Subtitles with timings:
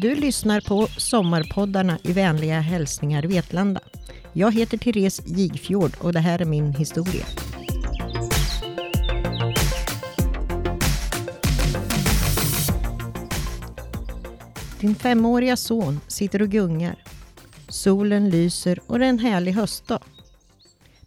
[0.00, 3.80] Du lyssnar på Sommarpoddarna i vänliga hälsningar Vetlanda.
[4.32, 7.26] Jag heter Therese Jigfjord och det här är min historia.
[14.80, 17.04] Din femåriga son sitter och gungar.
[17.68, 20.02] Solen lyser och det är en härlig höstdag.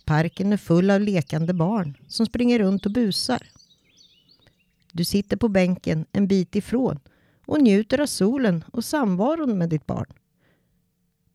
[0.05, 3.47] Parken är full av lekande barn som springer runt och busar.
[4.91, 6.99] Du sitter på bänken en bit ifrån
[7.45, 10.13] och njuter av solen och samvaron med ditt barn.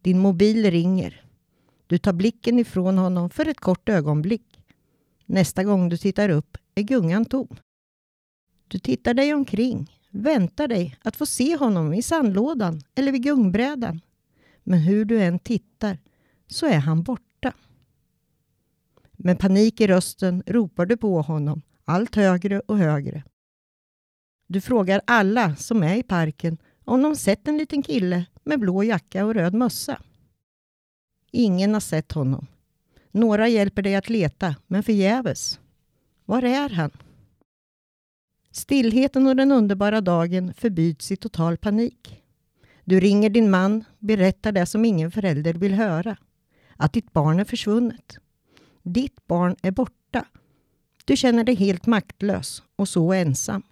[0.02, 1.24] Din mobil ringer.
[1.86, 4.60] Du tar blicken ifrån honom för ett kort ögonblick.
[5.26, 7.56] Nästa gång du tittar upp är gungan tom.
[8.68, 14.00] Du tittar dig omkring, väntar dig att få se honom i sandlådan eller vid gungbrädan.
[14.62, 15.98] Men hur du än tittar
[16.46, 17.52] så är han borta.
[19.12, 23.24] Med panik i rösten ropar du på honom allt högre och högre.
[24.50, 28.82] Du frågar alla som är i parken om de sett en liten kille med blå
[28.82, 30.02] jacka och röd mössa.
[31.30, 32.46] Ingen har sett honom.
[33.10, 35.60] Några hjälper dig att leta, men förgäves.
[36.24, 36.90] Var är han?
[38.50, 42.22] Stillheten och den underbara dagen förbyts i total panik.
[42.84, 46.16] Du ringer din man, berättar det som ingen förälder vill höra.
[46.76, 48.18] Att ditt barn är försvunnet.
[48.82, 50.24] Ditt barn är borta.
[51.04, 53.62] Du känner dig helt maktlös och så ensam.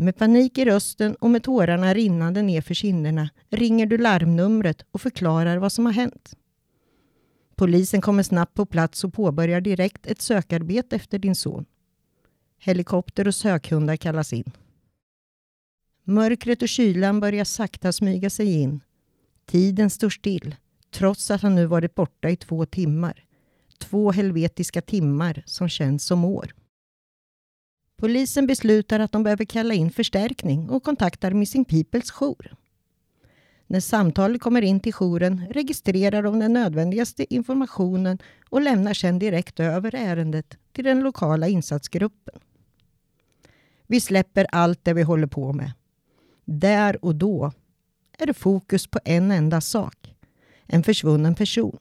[0.00, 5.00] Med panik i rösten och med tårarna rinnande ner för kinderna ringer du larmnumret och
[5.00, 6.36] förklarar vad som har hänt.
[7.54, 11.64] Polisen kommer snabbt på plats och påbörjar direkt ett sökarbete efter din son.
[12.58, 14.50] Helikopter och sökhundar kallas in.
[16.04, 18.80] Mörkret och kylan börjar sakta smyga sig in.
[19.46, 20.56] Tiden står still,
[20.90, 23.24] trots att han nu varit borta i två timmar.
[23.78, 26.54] Två helvetiska timmar som känns som år.
[28.00, 32.54] Polisen beslutar att de behöver kalla in förstärkning och kontaktar Missing Peoples jour.
[33.66, 38.18] När samtalet kommer in till jouren registrerar de den nödvändigaste informationen
[38.48, 42.40] och lämnar sedan direkt över ärendet till den lokala insatsgruppen.
[43.86, 45.72] Vi släpper allt det vi håller på med.
[46.44, 47.52] Där och då
[48.18, 50.14] är det fokus på en enda sak.
[50.66, 51.78] En försvunnen person.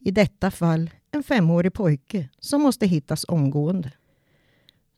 [0.00, 3.92] I detta fall en femårig pojke som måste hittas omgående.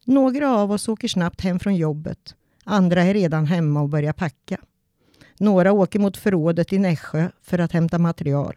[0.05, 2.35] Några av oss åker snabbt hem från jobbet.
[2.65, 4.61] Andra är redan hemma och börjar packa.
[5.39, 8.57] Några åker mot förrådet i Nässjö för att hämta material.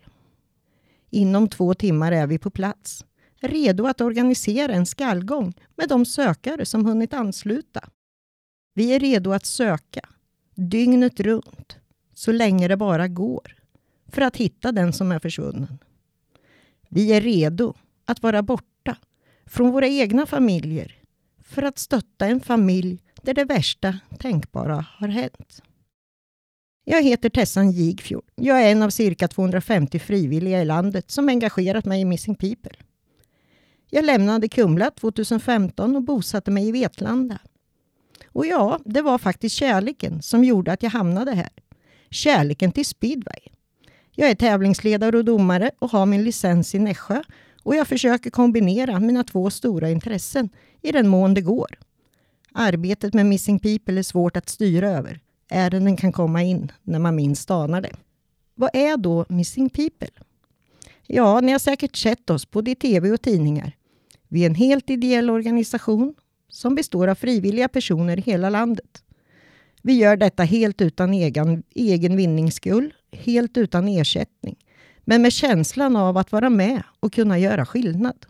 [1.09, 3.05] Inom två timmar är vi på plats,
[3.41, 7.89] redo att organisera en skallgång med de sökare som hunnit ansluta.
[8.73, 10.09] Vi är redo att söka,
[10.55, 11.77] dygnet runt,
[12.13, 13.55] så länge det bara går,
[14.07, 15.77] för att hitta den som är försvunnen.
[16.89, 17.73] Vi är redo
[18.05, 18.97] att vara borta
[19.45, 21.02] från våra egna familjer
[21.53, 25.61] för att stötta en familj där det värsta tänkbara har hänt.
[26.85, 28.23] Jag heter Tessan Jigfjord.
[28.35, 32.71] Jag är en av cirka 250 frivilliga i landet som engagerat mig i Missing People.
[33.89, 37.39] Jag lämnade Kumla 2015 och bosatte mig i Vetlanda.
[38.27, 41.49] Och ja, det var faktiskt kärleken som gjorde att jag hamnade här.
[42.09, 43.39] Kärleken till speedway.
[44.11, 47.23] Jag är tävlingsledare och domare och har min licens i Nässjö
[47.63, 50.49] och jag försöker kombinera mina två stora intressen
[50.81, 51.79] i den mån det går.
[52.51, 55.19] Arbetet med Missing People är svårt att styra över.
[55.49, 57.95] Ärenden kan komma in när man minst anar det.
[58.55, 60.09] Vad är då Missing People?
[61.07, 63.75] Ja, ni har säkert sett oss både i tv och tidningar.
[64.27, 66.15] Vi är en helt ideell organisation
[66.49, 69.03] som består av frivilliga personer i hela landet.
[69.81, 74.55] Vi gör detta helt utan egen, egen vinningsskull, helt utan ersättning,
[75.05, 78.25] men med känslan av att vara med och kunna göra skillnad.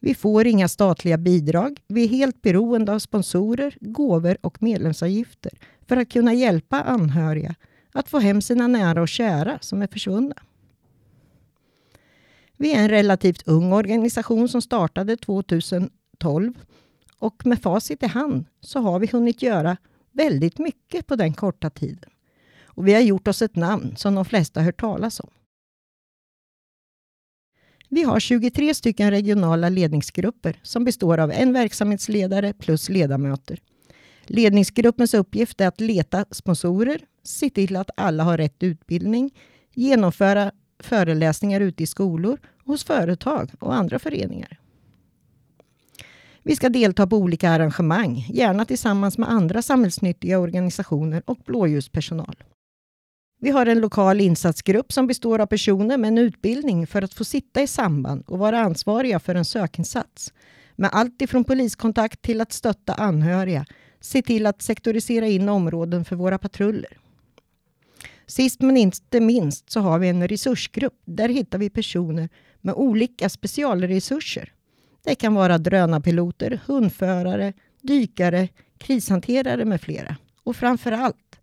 [0.00, 1.80] Vi får inga statliga bidrag.
[1.86, 5.52] Vi är helt beroende av sponsorer, gåvor och medlemsavgifter
[5.88, 7.54] för att kunna hjälpa anhöriga
[7.92, 10.34] att få hem sina nära och kära som är försvunna.
[12.56, 16.54] Vi är en relativt ung organisation som startade 2012
[17.18, 19.76] och med facit i hand så har vi hunnit göra
[20.12, 22.10] väldigt mycket på den korta tiden.
[22.74, 25.30] Och vi har gjort oss ett namn som de flesta hört talas om.
[27.88, 33.60] Vi har 23 stycken regionala ledningsgrupper som består av en verksamhetsledare plus ledamöter.
[34.26, 39.30] Ledningsgruppens uppgift är att leta sponsorer, se till att alla har rätt utbildning,
[39.74, 44.60] genomföra föreläsningar ute i skolor, hos företag och andra föreningar.
[46.42, 52.36] Vi ska delta på olika arrangemang, gärna tillsammans med andra samhällsnyttiga organisationer och blåljuspersonal.
[53.44, 57.24] Vi har en lokal insatsgrupp som består av personer med en utbildning för att få
[57.24, 60.32] sitta i samband och vara ansvariga för en sökinsats.
[60.76, 63.66] Med allt ifrån poliskontakt till att stötta anhöriga
[64.00, 66.98] se till att sektorisera in områden för våra patruller.
[68.26, 71.02] Sist men inte minst så har vi en resursgrupp.
[71.04, 72.28] Där hittar vi personer
[72.60, 74.52] med olika specialresurser.
[75.04, 77.52] Det kan vara drönarpiloter, hundförare,
[77.82, 78.48] dykare,
[78.78, 80.16] krishanterare med flera.
[80.44, 81.33] Och framför allt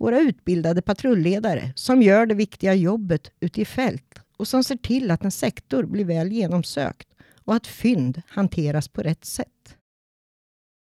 [0.00, 5.10] våra utbildade patrulledare som gör det viktiga jobbet ute i fält och som ser till
[5.10, 7.08] att en sektor blir väl genomsökt
[7.44, 9.76] och att fynd hanteras på rätt sätt.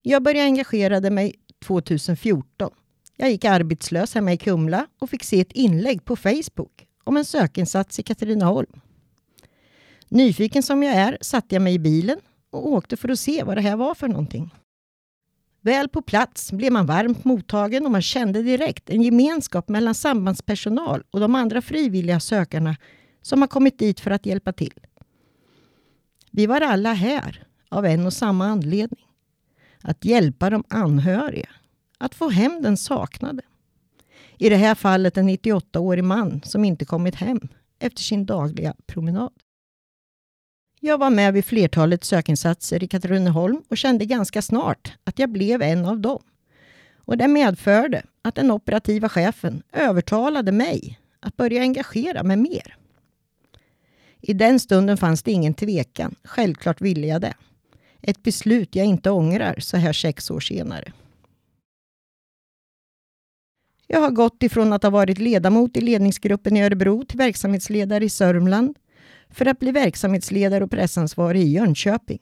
[0.03, 2.71] Jag började engagera mig 2014.
[3.17, 7.25] Jag gick arbetslös hemma i Kumla och fick se ett inlägg på Facebook om en
[7.25, 8.81] sökinsats i Katrineholm.
[10.09, 12.19] Nyfiken som jag är satte jag mig i bilen
[12.51, 14.51] och åkte för att se vad det här var för någonting.
[15.67, 21.03] Väl på plats blev man varmt mottagen och man kände direkt en gemenskap mellan sambandspersonal
[21.11, 22.77] och de andra frivilliga sökarna
[23.23, 24.81] som har kommit dit för att hjälpa till.
[26.31, 29.07] Vi var alla här av en och samma anledning.
[29.83, 31.49] Att hjälpa de anhöriga.
[31.99, 33.43] Att få hem den saknade.
[34.39, 37.41] I det här fallet en 98-årig man som inte kommit hem
[37.79, 39.33] efter sin dagliga promenad.
[40.87, 45.63] Jag var med vid flertalet sökinsatser i Katrineholm och kände ganska snart att jag blev
[45.63, 46.23] en av dem.
[46.97, 52.77] Och det medförde att den operativa chefen övertalade mig att börja engagera mig mer.
[54.21, 56.15] I den stunden fanns det ingen tvekan.
[56.25, 57.35] Självklart ville jag det.
[58.03, 60.93] Ett beslut jag inte ångrar så här sex år senare.
[63.87, 68.09] Jag har gått ifrån att ha varit ledamot i ledningsgruppen i Örebro till verksamhetsledare i
[68.11, 68.77] Sörmland
[69.31, 72.19] för att bli verksamhetsledare och pressansvarig i Jönköping.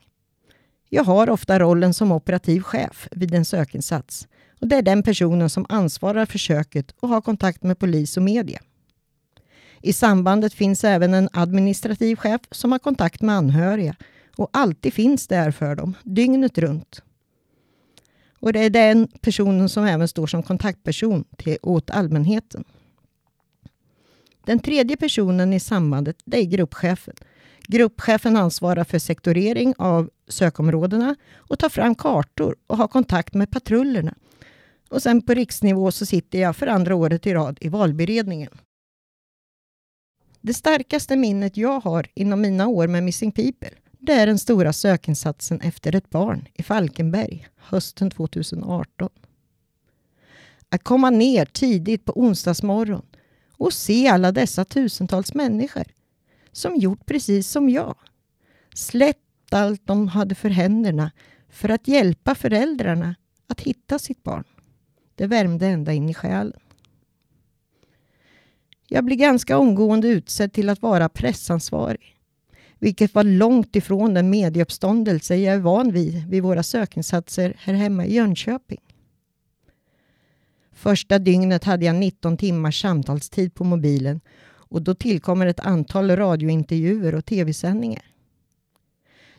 [0.89, 4.29] Jag har ofta rollen som operativ chef vid en sökinsats
[4.61, 8.23] och det är den personen som ansvarar för söket och har kontakt med polis och
[8.23, 8.61] media.
[9.83, 13.97] I sambandet finns även en administrativ chef som har kontakt med anhöriga
[14.37, 17.03] och alltid finns där för dem, dygnet runt.
[18.39, 22.65] Och det är den personen som även står som kontaktperson till, åt allmänheten.
[24.47, 27.15] Den tredje personen i sambandet det är gruppchefen.
[27.67, 34.15] Gruppchefen ansvarar för sektorering av sökområdena och tar fram kartor och har kontakt med patrullerna.
[34.89, 38.51] Och sen på riksnivå så sitter jag för andra året i rad i valberedningen.
[40.41, 43.71] Det starkaste minnet jag har inom mina år med Missing People
[44.07, 49.09] det är den stora sökinsatsen efter ett barn i Falkenberg hösten 2018.
[50.69, 53.07] Att komma ner tidigt på onsdagsmorgon
[53.57, 55.85] och se alla dessa tusentals människor
[56.53, 57.97] som gjort precis som jag.
[58.75, 61.11] Släppt allt de hade för händerna
[61.49, 63.15] för att hjälpa föräldrarna
[63.47, 64.45] att hitta sitt barn.
[65.15, 66.61] Det värmde ända in i själen.
[68.89, 72.17] Jag blev ganska omgående utsedd till att vara pressansvarig.
[72.79, 78.07] Vilket var långt ifrån den medieuppståndelse jag är van vid vid våra sökinsatser här hemma
[78.07, 78.81] i Jönköping.
[80.85, 87.15] Första dygnet hade jag 19 timmars samtalstid på mobilen och då tillkommer ett antal radiointervjuer
[87.15, 88.05] och tv-sändningar.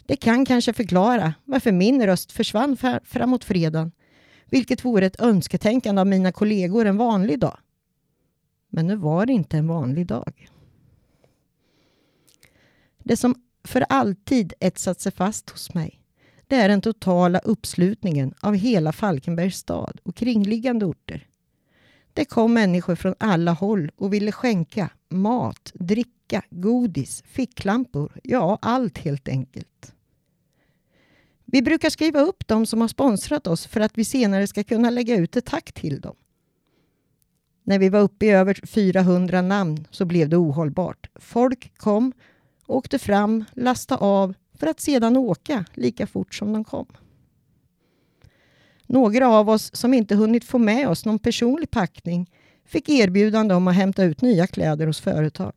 [0.06, 3.92] Det kan kanske förklara varför min röst försvann framåt fredagen,
[4.46, 7.58] vilket vore ett önsketänkande av mina kollegor en vanlig dag.
[8.70, 10.50] Men nu var det inte en vanlig dag.
[13.04, 16.02] Det som för alltid etsat sig fast hos mig
[16.48, 21.28] det är den totala uppslutningen av hela Falkenbergs stad och kringliggande orter.
[22.16, 28.98] Det kom människor från alla håll och ville skänka mat, dricka, godis, ficklampor, ja allt
[28.98, 29.94] helt enkelt.
[31.46, 34.90] Vi brukar skriva upp de som har sponsrat oss för att vi senare ska kunna
[34.90, 36.16] lägga ut ett tack till dem.
[37.64, 41.10] När vi var uppe i över 400 namn så blev det ohållbart.
[41.16, 42.14] Folk kom,
[42.68, 46.88] åkte fram, lastade av för att sedan åka lika fort som de kom.
[48.88, 52.30] Några av oss som inte hunnit få med oss någon personlig packning
[52.66, 55.54] fick erbjudande om att hämta ut nya kläder hos företag.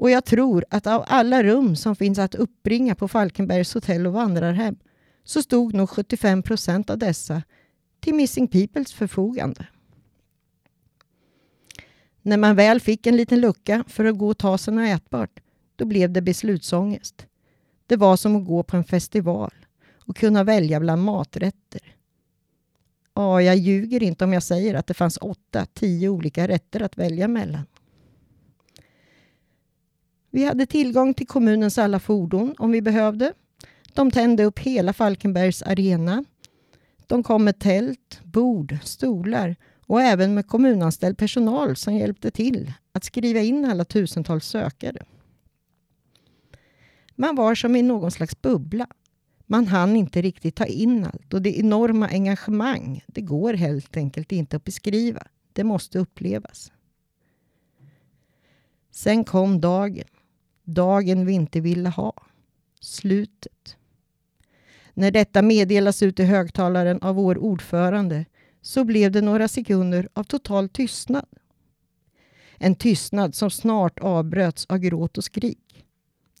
[0.00, 4.12] Och jag tror att av alla rum som finns att uppbringa på Falkenbergs hotell och
[4.12, 4.76] vandrarhem
[5.24, 7.42] så stod nog 75 procent av dessa
[8.00, 9.66] till Missing Peoples förfogande.
[12.22, 15.40] När man väl fick en liten lucka för att gå och ta sig något ätbart,
[15.76, 17.26] då blev det beslutsångest.
[17.86, 19.54] Det var som att gå på en festival
[19.92, 21.94] och kunna välja bland maträtter.
[23.14, 26.98] Ja, jag ljuger inte om jag säger att det fanns åtta, tio olika rätter att
[26.98, 27.66] välja mellan.
[30.30, 33.32] Vi hade tillgång till kommunens alla fordon om vi behövde.
[33.94, 36.24] De tände upp hela Falkenbergs arena.
[37.06, 43.04] De kom med tält, bord, stolar och även med kommunanställd personal som hjälpte till att
[43.04, 45.02] skriva in alla tusentals sökare.
[47.14, 48.86] Man var som i någon slags bubbla.
[49.52, 54.32] Man hann inte riktigt ta in allt och det enorma engagemang, det går helt enkelt
[54.32, 55.26] inte att beskriva.
[55.52, 56.72] Det måste upplevas.
[58.90, 60.04] Sen kom dagen.
[60.64, 62.12] Dagen vi inte ville ha.
[62.80, 63.76] Slutet.
[64.94, 68.26] När detta meddelas ut i högtalaren av vår ordförande
[68.60, 71.26] så blev det några sekunder av total tystnad.
[72.58, 75.84] En tystnad som snart avbröts av gråt och skrik.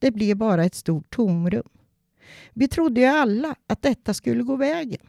[0.00, 1.68] Det blev bara ett stort tomrum.
[2.52, 5.00] Vi trodde ju alla att detta skulle gå vägen.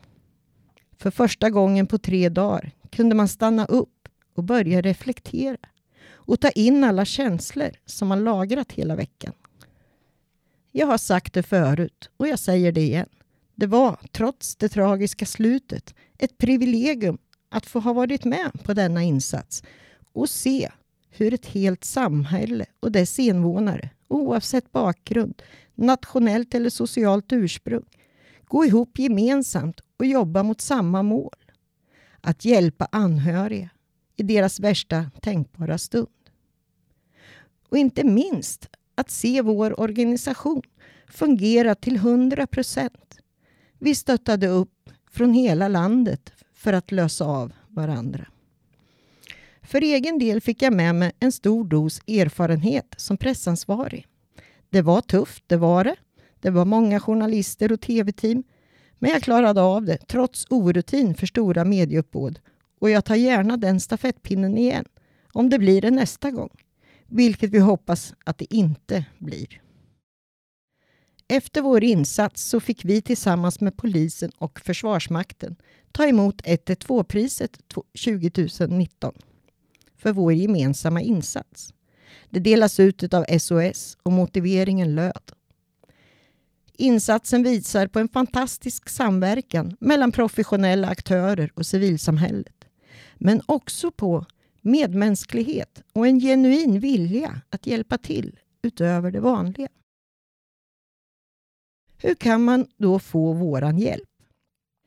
[0.98, 5.58] För första gången på tre dagar kunde man stanna upp och börja reflektera
[6.12, 9.34] och ta in alla känslor som man lagrat hela veckan.
[10.72, 13.10] Jag har sagt det förut och jag säger det igen.
[13.56, 17.18] Det var, trots det tragiska slutet, ett privilegium
[17.50, 19.64] att få ha varit med på denna insats
[20.14, 20.72] och se
[21.10, 25.42] hur ett helt samhälle och dess invånare, oavsett bakgrund,
[25.76, 27.86] nationellt eller socialt ursprung,
[28.46, 31.36] gå ihop gemensamt och jobba mot samma mål.
[32.22, 33.70] Att hjälpa anhöriga
[34.16, 36.08] i deras värsta tänkbara stund.
[37.70, 40.62] Och inte minst att se vår organisation
[41.08, 43.20] fungera till 100 procent.
[43.80, 48.28] Vi stöttade upp från hela landet för att lösa av varandra.
[49.72, 54.08] För egen del fick jag med mig en stor dos erfarenhet som pressansvarig.
[54.70, 55.96] Det var tufft, det var det.
[56.40, 58.44] Det var många journalister och tv-team.
[59.00, 62.40] Men jag klarade av det trots orutin för stora medieuppbåd.
[62.80, 64.86] Och jag tar gärna den stafettpinnen igen.
[65.34, 66.50] Om det blir det nästa gång.
[67.08, 69.62] Vilket vi hoppas att det inte blir.
[71.28, 75.56] Efter vår insats så fick vi tillsammans med polisen och Försvarsmakten
[75.92, 77.58] ta emot 112-priset
[78.06, 79.14] 2019
[80.02, 81.74] för vår gemensamma insats.
[82.30, 85.32] Det delas ut av SOS och motiveringen löd.
[86.78, 92.66] Insatsen visar på en fantastisk samverkan mellan professionella aktörer och civilsamhället.
[93.16, 94.26] Men också på
[94.62, 99.70] medmänsklighet och en genuin vilja att hjälpa till utöver det vanliga.
[101.98, 104.10] Hur kan man då få våran hjälp?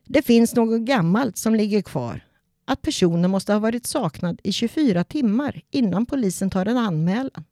[0.05, 2.21] Det finns något gammalt som ligger kvar.
[2.65, 7.45] Att personen måste ha varit saknad i 24 timmar innan polisen tar en anmälan.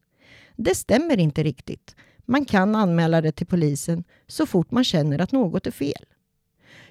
[0.56, 1.96] Det stämmer inte riktigt.
[2.26, 6.06] Man kan anmäla det till polisen så fort man känner att något är fel.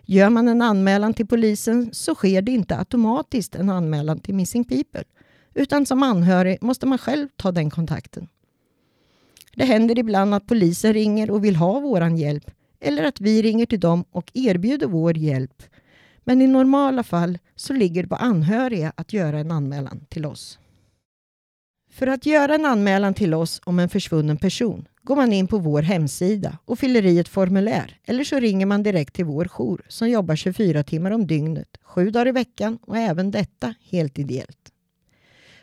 [0.01, 4.63] Gör man en anmälan till polisen så sker det inte automatiskt en anmälan till Missing
[4.63, 5.03] People
[5.53, 8.27] utan som anhörig måste man själv ta den kontakten.
[9.55, 13.65] Det händer ibland att polisen ringer och vill ha vår hjälp eller att vi ringer
[13.65, 15.63] till dem och erbjuder vår hjälp.
[16.23, 20.59] Men i normala fall så ligger det på anhöriga att göra en anmälan till oss.
[21.91, 25.57] För att göra en anmälan till oss om en försvunnen person går man in på
[25.57, 29.85] vår hemsida och fyller i ett formulär eller så ringer man direkt till vår jour
[29.87, 34.71] som jobbar 24 timmar om dygnet, sju dagar i veckan och även detta helt ideellt.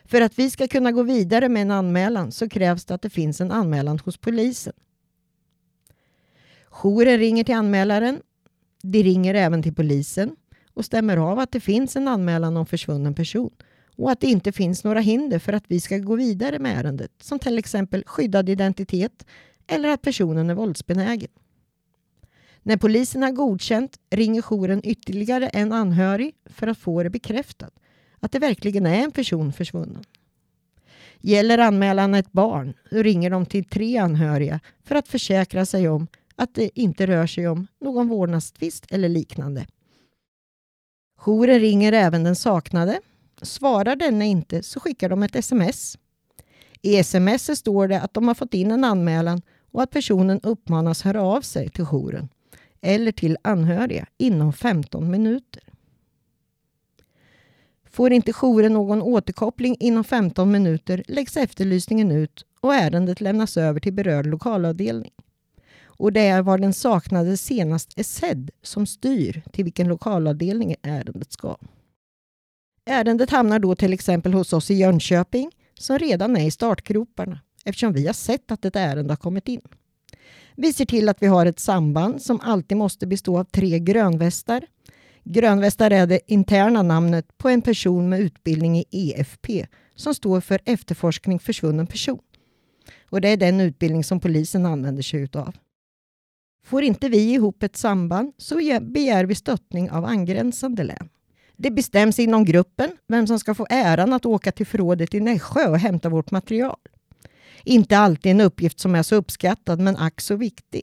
[0.05, 3.09] För att vi ska kunna gå vidare med en anmälan så krävs det att det
[3.09, 4.73] finns en anmälan hos polisen.
[6.69, 8.21] Jouren ringer till anmälaren.
[8.81, 10.35] De ringer även till polisen
[10.79, 13.51] och stämmer av att det finns en anmälan om försvunnen person
[13.95, 17.11] och att det inte finns några hinder för att vi ska gå vidare med ärendet
[17.21, 19.25] som till exempel skyddad identitet
[19.67, 21.29] eller att personen är våldsbenägen.
[22.63, 27.73] När polisen har godkänt ringer jouren ytterligare en anhörig för att få det bekräftat
[28.19, 30.03] att det verkligen är en person försvunnen.
[31.21, 36.55] Gäller anmälan ett barn ringer de till tre anhöriga för att försäkra sig om att
[36.55, 39.65] det inte rör sig om någon vårdnadstvist eller liknande.
[41.19, 43.01] Jouren ringer även den saknade.
[43.41, 45.97] Svarar denna inte så skickar de ett sms.
[46.81, 51.01] I sms står det att de har fått in en anmälan och att personen uppmanas
[51.01, 52.29] höra av sig till jouren
[52.81, 55.63] eller till anhöriga inom 15 minuter.
[57.91, 63.79] Får inte jouren någon återkoppling inom 15 minuter läggs efterlysningen ut och ärendet lämnas över
[63.79, 65.11] till berörd lokalavdelning.
[65.99, 71.31] Och det är var den saknade senast är sedd som styr till vilken lokalavdelning ärendet
[71.31, 71.57] ska.
[72.85, 77.93] Ärendet hamnar då till exempel hos oss i Jönköping som redan är i startgroparna eftersom
[77.93, 79.61] vi har sett att ett ärende har kommit in.
[80.55, 84.65] Vi ser till att vi har ett samband som alltid måste bestå av tre grönvästar.
[85.23, 90.59] Grönvästar är det interna namnet på en person med utbildning i EFP som står för
[90.65, 92.21] efterforskning försvunnen person.
[93.09, 95.55] Och det är den utbildning som polisen använder sig utav.
[96.69, 101.09] Får inte vi ihop ett samband så begär vi stöttning av angränsande län.
[101.57, 105.69] Det bestäms inom gruppen vem som ska få äran att åka till förrådet i Nässjö
[105.69, 106.77] och hämta vårt material.
[107.63, 110.81] Inte alltid en uppgift som är så uppskattad, men ack så viktig.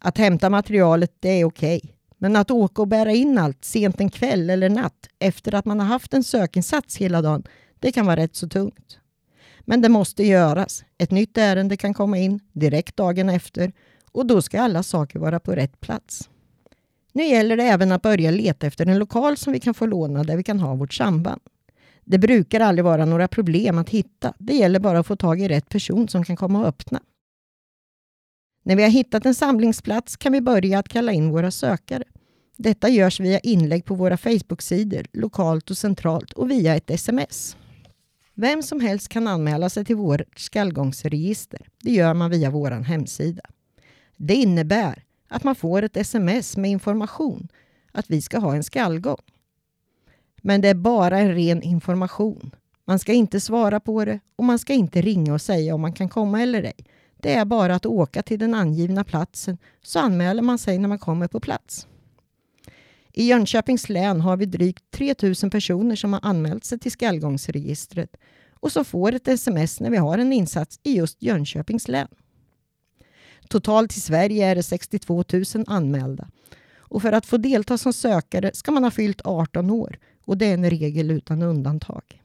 [0.00, 1.80] Att hämta materialet det är okej.
[1.84, 1.90] Okay.
[2.18, 5.80] Men att åka och bära in allt sent en kväll eller natt efter att man
[5.80, 7.42] har haft en sökinsats hela dagen,
[7.80, 8.98] det kan vara rätt så tungt.
[9.60, 10.84] Men det måste göras.
[10.98, 13.72] Ett nytt ärende kan komma in direkt dagen efter
[14.12, 16.28] och då ska alla saker vara på rätt plats.
[17.12, 20.24] Nu gäller det även att börja leta efter en lokal som vi kan få låna
[20.24, 21.40] där vi kan ha vårt samband.
[22.04, 24.34] Det brukar aldrig vara några problem att hitta.
[24.38, 27.00] Det gäller bara att få tag i rätt person som kan komma och öppna.
[28.64, 32.04] När vi har hittat en samlingsplats kan vi börja att kalla in våra sökare.
[32.56, 37.56] Detta görs via inlägg på våra Facebook-sidor, lokalt och centralt och via ett sms.
[38.34, 41.68] Vem som helst kan anmäla sig till vårt skallgångsregister.
[41.82, 43.42] Det gör man via vår hemsida.
[44.24, 47.48] Det innebär att man får ett sms med information
[47.92, 49.22] att vi ska ha en skallgång.
[50.42, 52.50] Men det är bara en ren information.
[52.84, 55.92] Man ska inte svara på det och man ska inte ringa och säga om man
[55.92, 56.86] kan komma eller ej.
[57.16, 60.98] Det är bara att åka till den angivna platsen så anmäler man sig när man
[60.98, 61.86] kommer på plats.
[63.12, 68.16] I Jönköpings län har vi drygt 3 000 personer som har anmält sig till skallgångsregistret
[68.60, 72.08] och som får ett sms när vi har en insats i just Jönköpings län.
[73.52, 76.28] Totalt i Sverige är det 62 000 anmälda.
[76.76, 80.46] Och för att få delta som sökare ska man ha fyllt 18 år och det
[80.46, 82.22] är en regel utan undantag.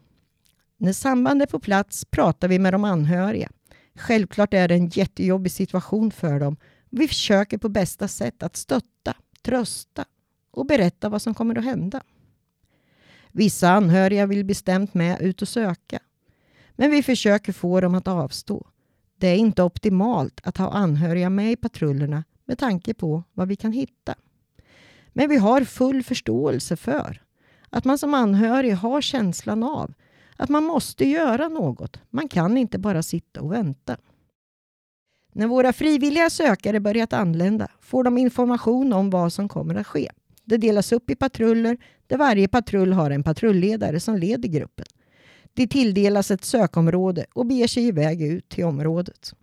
[0.77, 3.50] När samband är på plats pratar vi med de anhöriga.
[3.96, 6.57] Självklart är det en jättejobbig situation för dem.
[6.89, 10.05] Vi försöker på bästa sätt att stötta, trösta
[10.51, 12.01] och berätta vad som kommer att hända.
[13.31, 16.00] Vissa anhöriga vill bestämt med ut och söka.
[16.72, 18.67] Men vi försöker få dem att avstå.
[19.18, 23.56] Det är inte optimalt att ha anhöriga med i patrullerna med tanke på vad vi
[23.56, 24.16] kan hitta.
[25.14, 27.22] Men vi har full förståelse för
[27.70, 29.94] att man som anhörig har känslan av
[30.36, 32.00] att man måste göra något.
[32.10, 33.98] Man kan inte bara sitta och vänta.
[35.34, 40.12] När våra frivilliga sökare börjat anlända får de information om vad som kommer att ske.
[40.46, 41.77] Det delas upp i patruller
[42.08, 44.86] där varje patrull har en patrulledare som leder gruppen.
[45.57, 49.33] De tilldelas ett sökområde och beger sig iväg ut till området.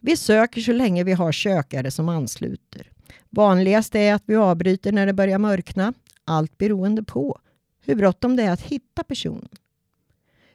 [0.00, 2.90] Vi söker så länge vi har sökare som ansluter.
[3.30, 7.38] Vanligast är att vi avbryter när det börjar mörkna, allt beroende på
[7.80, 9.48] hur bråttom det är att hitta personen.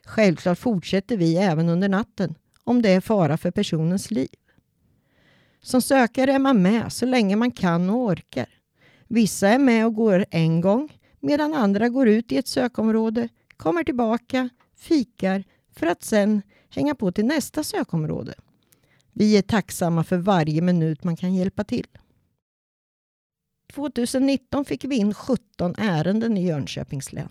[0.06, 4.36] Självklart fortsätter vi även under natten om det är fara för personens liv.
[5.62, 8.50] Som sökare är man med så länge man kan och orkar.
[9.08, 13.30] Vissa är med och går en gång medan andra går ut i ett sökområde,
[13.62, 18.34] kommer tillbaka, fikar för att sen hänga på till nästa sökområde.
[19.14, 21.88] Vi är tacksamma för varje minut man kan hjälpa till.
[23.74, 27.30] 2019 fick vi in 17 ärenden i Jönköpings län.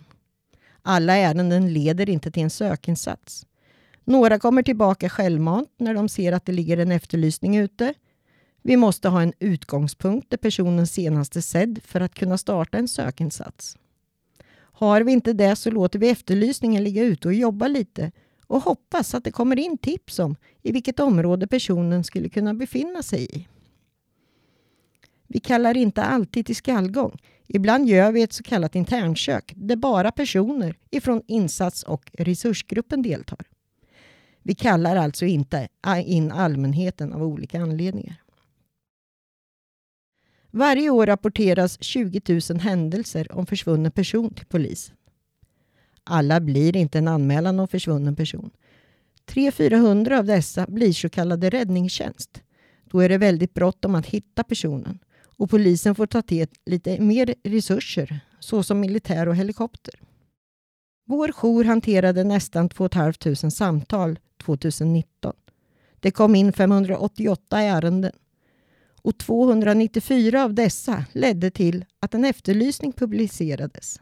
[0.82, 3.46] Alla ärenden leder inte till en sökinsats.
[4.04, 7.94] Några kommer tillbaka självmant när de ser att det ligger en efterlysning ute.
[8.62, 12.88] Vi måste ha en utgångspunkt där personen senast är sedd för att kunna starta en
[12.88, 13.76] sökinsats.
[14.80, 18.12] Har vi inte det så låter vi efterlysningen ligga ute och jobba lite
[18.46, 23.02] och hoppas att det kommer in tips om i vilket område personen skulle kunna befinna
[23.02, 23.48] sig i.
[25.26, 27.18] Vi kallar inte alltid till skallgång.
[27.46, 33.40] Ibland gör vi ett så kallat internsök där bara personer ifrån insats och resursgruppen deltar.
[34.42, 35.68] Vi kallar alltså inte
[36.04, 38.22] in allmänheten av olika anledningar.
[40.50, 44.96] Varje år rapporteras 20 000 händelser om försvunnen person till polisen.
[46.04, 48.50] Alla blir inte en anmälan om försvunnen person.
[49.26, 52.42] 300-400 av dessa blir så kallade räddningstjänst.
[52.84, 57.34] Då är det väldigt bråttom att hitta personen och polisen får ta till lite mer
[57.44, 59.94] resurser såsom militär och helikopter.
[61.06, 65.32] Vår jour hanterade nästan 2 500 samtal 2019.
[66.00, 68.12] Det kom in 588 ärenden
[69.02, 74.00] och 294 av dessa ledde till att en efterlysning publicerades.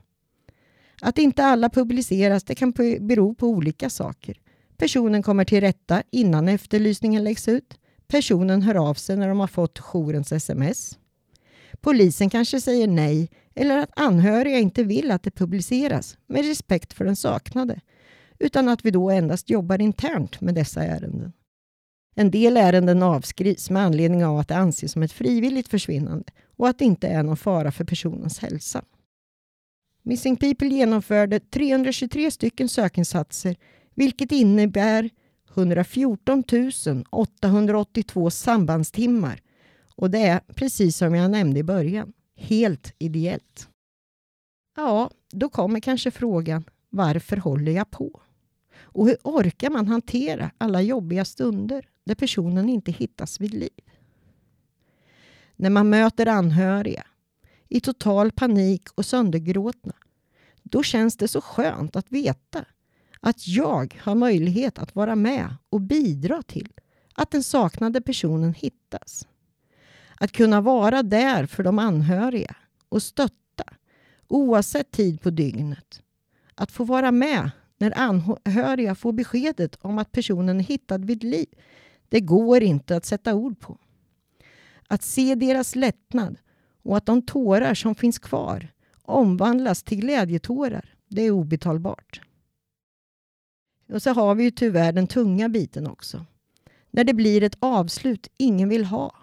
[1.03, 4.41] Att inte alla publiceras det kan bero på olika saker.
[4.77, 7.75] Personen kommer till rätta innan efterlysningen läggs ut.
[8.09, 10.99] Personen hör av sig när de har fått jourens sms.
[11.81, 17.05] Polisen kanske säger nej eller att anhöriga inte vill att det publiceras med respekt för
[17.05, 17.81] den saknade
[18.39, 21.33] utan att vi då endast jobbar internt med dessa ärenden.
[22.21, 26.69] En del ärenden avskrivs med anledning av att det anses som ett frivilligt försvinnande och
[26.69, 28.85] att det inte är någon fara för personens hälsa.
[30.03, 33.57] Missing People genomförde 323 stycken sökinsatser
[33.95, 35.11] vilket innebär
[35.55, 36.45] 114
[37.11, 39.41] 882 sambandstimmar
[39.97, 43.69] och det är precis som jag nämnde i början, helt ideellt.
[44.77, 48.21] Ja, då kommer kanske frågan varför håller jag på?
[48.81, 53.89] Och hur orkar man hantera alla jobbiga stunder där personen inte hittas vid liv?
[55.59, 57.07] när man möter anhöriga
[57.69, 59.93] i total panik och söndergråtna,
[60.63, 62.65] då känns det så skönt att veta
[63.21, 66.73] att jag har möjlighet att vara med och bidra till
[67.15, 69.27] att den saknade personen hittas.
[70.21, 72.57] Att kunna vara där för de anhöriga
[72.89, 73.65] och stötta
[74.29, 76.03] oavsett tid på dygnet.
[76.55, 81.49] Att få vara med när anhöriga får beskedet om att personen är hittad vid liv.
[82.09, 83.79] Det går inte att sätta ord på.
[84.89, 86.37] Att se deras lättnad
[86.83, 88.69] och att de tårar som finns kvar
[89.03, 92.21] omvandlas till glädjetårar, det är obetalbart.
[93.93, 96.27] Och så har vi ju tyvärr den tunga biten också.
[96.91, 99.15] När det blir ett avslut ingen vill ha.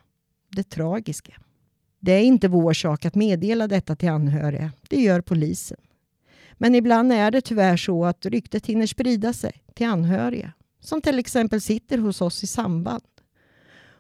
[0.49, 1.33] Det tragiska.
[1.99, 4.71] Det är inte vår sak att meddela detta till anhöriga.
[4.89, 5.77] Det gör polisen.
[6.53, 10.53] Men ibland är det tyvärr så att ryktet hinner sprida sig till anhöriga
[10.85, 13.03] som till exempel sitter hos oss i samband.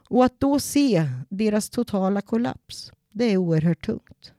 [0.09, 4.33] Och att då se deras totala kollaps, det är oerhört tungt.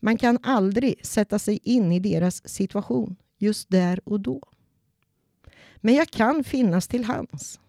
[0.00, 4.42] Man kan aldrig sätta sig in i deras situation just där och då.
[5.76, 7.60] Men jag kan finnas till hands.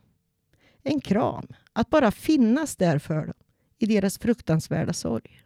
[0.84, 3.34] En kram, att bara finnas där för dem
[3.80, 5.42] i deras fruktansvärda sorg.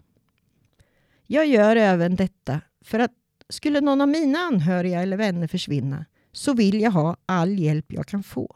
[1.28, 3.12] Jag gör även detta för att
[3.49, 8.08] skulle någon av mina anhöriga eller vänner försvinna så vill jag ha all hjälp jag
[8.08, 8.56] kan få.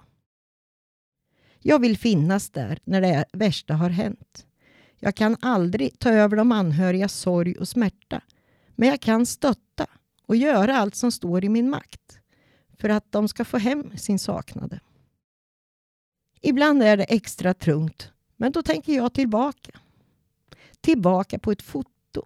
[1.60, 4.46] Jag vill finnas där när det värsta har hänt.
[4.98, 8.22] Jag kan aldrig ta över de anhörigas sorg och smärta.
[8.76, 9.88] Men jag kan stötta
[10.26, 12.20] och göra allt som står i min makt
[12.78, 14.80] för att de ska få hem sin saknade.
[16.42, 19.80] Ibland är det extra tungt, men då tänker jag tillbaka.
[20.82, 22.26] Tillbaka på ett foto.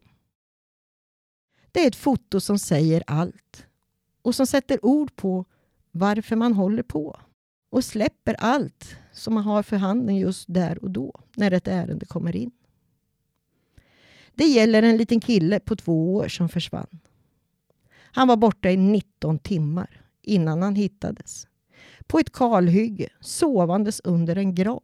[1.71, 3.65] Det är ett foto som säger allt
[4.23, 5.45] och som sätter ord på
[5.91, 7.19] varför man håller på
[7.69, 12.05] och släpper allt som man har för handen just där och då när ett ärende
[12.05, 12.51] kommer in.
[14.35, 16.99] Det gäller en liten kille på två år som försvann.
[17.95, 21.47] Han var borta i 19 timmar innan han hittades.
[22.07, 24.81] På ett kalhygge, sovandes under en gran.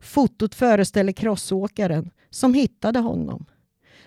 [0.00, 3.46] Fotot föreställer krossåkaren som hittade honom.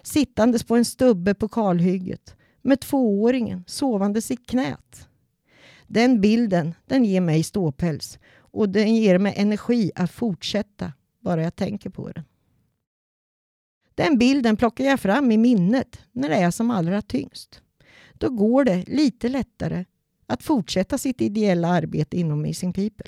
[0.01, 2.36] Sittandes på en stubbe på kalhygget
[2.67, 5.07] med tvååringen sovandes i knät.
[5.87, 11.55] Den bilden den ger mig ståpäls och den ger mig energi att fortsätta bara jag
[11.55, 12.23] tänker på den.
[13.95, 17.61] Den bilden plockar jag fram i minnet när det är som allra tyngst.
[18.13, 19.85] Då går det lite lättare
[20.25, 23.07] att fortsätta sitt ideella arbete inom Missing People.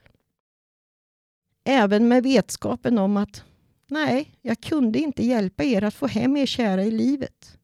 [1.64, 3.44] Även med vetskapen om att
[3.88, 7.59] nej, jag kunde inte hjälpa er att få hem er kära i livet.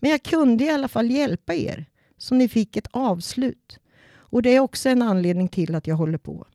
[0.00, 1.86] Men jag kunde i alla fall hjälpa er
[2.18, 3.78] så ni fick ett avslut.
[4.10, 6.46] Och det är också en anledning till att jag håller på.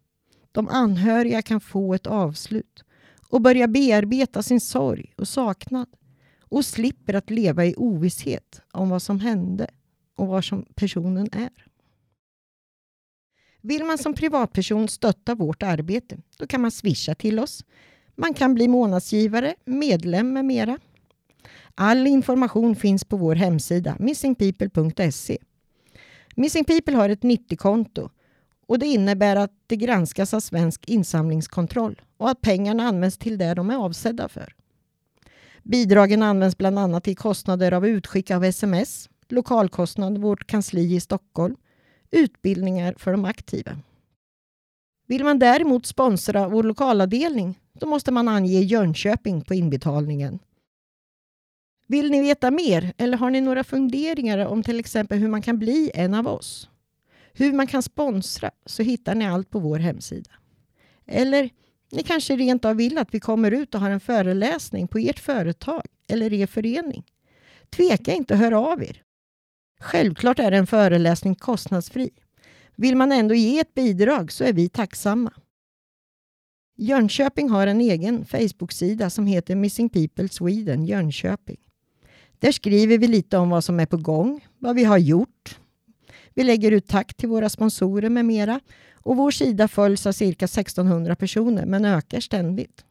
[0.52, 2.84] De anhöriga kan få ett avslut
[3.30, 5.88] och börja bearbeta sin sorg och saknad
[6.40, 9.68] och slipper att leva i ovisshet om vad som hände
[10.16, 11.68] och vad som personen är.
[13.62, 17.66] Vill man som privatperson stötta vårt arbete, då kan man swisha till oss.
[18.16, 20.80] Man kan bli månadsgivare, medlem med mera.
[21.76, 25.38] All information finns på vår hemsida missingpeople.se.
[26.36, 28.10] Missing People har ett 90-konto
[28.68, 33.54] och det innebär att det granskas av Svensk insamlingskontroll och att pengarna används till det
[33.54, 34.56] de är avsedda för.
[35.64, 41.56] Bidragen används bland annat till kostnader av utskick av sms, lokalkostnad vårt kansli i Stockholm,
[42.12, 43.80] utbildningar för de aktiva.
[45.08, 50.40] Vill man däremot sponsra vår lokalavdelning då måste man ange Jönköping på inbetalningen.
[51.88, 55.60] Vill ni veta mer eller har ni några funderingar om till exempel hur man kan
[55.60, 56.70] bli en av oss?
[57.34, 60.32] Hur man kan sponsra så hittar ni allt på vår hemsida.
[61.06, 61.50] Eller
[61.92, 65.20] ni kanske rent av vill att vi kommer ut och har en föreläsning på ert
[65.20, 67.04] företag eller er förening.
[67.70, 69.04] Tveka inte att höra av er.
[69.80, 72.10] Självklart är en föreläsning kostnadsfri.
[72.76, 75.34] Vill man ändå ge ett bidrag så är vi tacksamma.
[76.76, 81.58] Jönköping har en egen Facebook-sida som heter Missing People Sweden Jönköping.
[82.44, 85.60] Där skriver vi lite om vad som är på gång, vad vi har gjort.
[86.34, 88.60] Vi lägger ut tack till våra sponsorer med mera
[88.94, 92.86] och vår sida följs av cirka 1600 personer men ökar ständigt.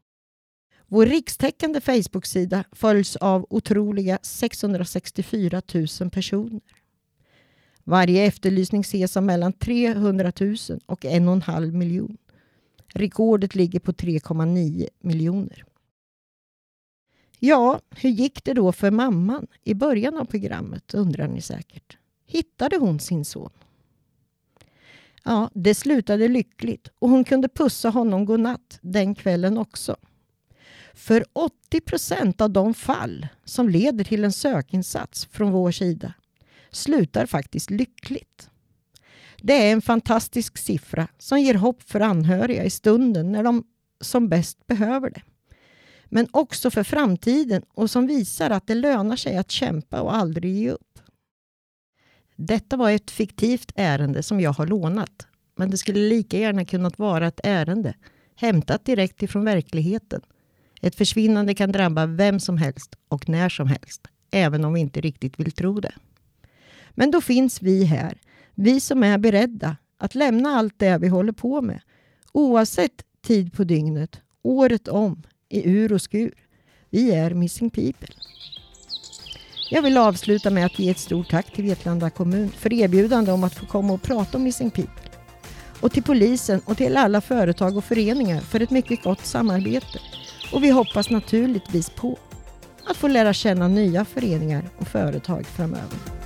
[0.87, 5.63] Vår rikstäckande Facebook-sida följs av otroliga 664
[6.01, 6.61] 000 personer.
[7.85, 12.17] Varje efterlysning ses av mellan 300 000 och 1,5 miljon.
[12.95, 15.65] Rekordet ligger på 3,9 miljoner.
[17.45, 21.97] Ja, hur gick det då för mamman i början av programmet undrar ni säkert.
[22.27, 23.51] Hittade hon sin son?
[25.25, 29.97] Ja, det slutade lyckligt och hon kunde pussa honom godnatt den kvällen också.
[30.95, 36.15] För 80 procent av de fall som leder till en sökinsats från vår sida
[36.71, 38.51] slutar faktiskt lyckligt.
[39.37, 43.65] Det är en fantastisk siffra som ger hopp för anhöriga i stunden när de
[44.01, 45.23] som bäst behöver det.
[46.15, 50.55] Men också för framtiden och som visar att det lönar sig att kämpa och aldrig
[50.55, 50.99] ge upp.
[52.37, 55.27] Detta var ett fiktivt ärende som jag har lånat.
[55.57, 57.95] Men det skulle lika gärna kunnat vara ett ärende
[58.37, 60.21] hämtat direkt ifrån verkligheten.
[60.81, 65.01] Ett försvinnande kan drabba vem som helst och när som helst, även om vi inte
[65.01, 65.95] riktigt vill tro det.
[66.91, 68.21] Men då finns vi här,
[68.55, 71.81] vi som är beredda att lämna allt det vi håller på med,
[72.33, 76.35] oavsett tid på dygnet, året om, i ur och skur.
[76.91, 78.09] Vi är Missing People.
[79.71, 83.45] Jag vill avsluta med att ge ett stort tack till Vetlanda kommun för erbjudande om
[83.45, 85.11] att få komma och prata om Missing People.
[85.81, 89.99] Och till polisen och till alla företag och föreningar för ett mycket gott samarbete.
[90.53, 92.19] Och vi hoppas naturligtvis på
[92.85, 96.22] att få lära känna nya föreningar och företag framöver.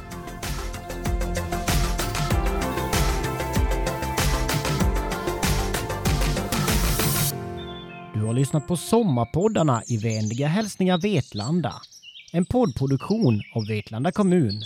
[8.36, 11.74] Lyssnat på Sommarpoddarna i Vänliga hälsningar Vetlanda.
[12.32, 14.62] En poddproduktion av Vetlanda kommun